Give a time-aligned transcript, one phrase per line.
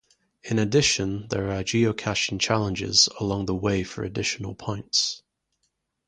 [0.43, 5.21] In addition there are geocaching challenges along the way for additional points.